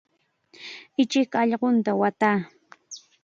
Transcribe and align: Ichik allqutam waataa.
Ichik 1.01 1.31
allqutam 1.41 1.97
waataa. 2.01 2.37